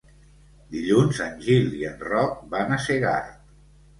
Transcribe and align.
Dilluns 0.75 1.19
en 1.25 1.35
Gil 1.49 1.69
i 1.81 1.85
en 1.91 2.01
Roc 2.13 2.39
van 2.55 2.73
a 2.77 2.79
Segart. 2.87 3.37